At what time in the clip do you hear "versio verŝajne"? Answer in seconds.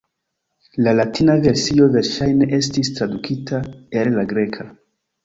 1.43-2.47